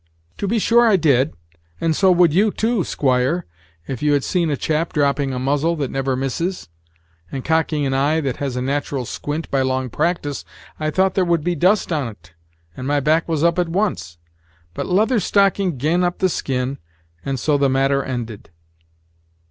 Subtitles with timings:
[0.39, 1.35] "To be sure I did;
[1.79, 3.45] and so would you, too, squire,
[3.85, 6.69] if you had seen a chap dropping a muzzle that never misses,
[7.31, 10.43] and cocking an eye that has a natural squint by long practice
[10.79, 12.33] I thought there would be a dust on't,
[12.75, 14.17] and my back was up at once;
[14.73, 16.79] but Leather Stocking gi'n up the skin,
[17.23, 18.49] and so the matter ended."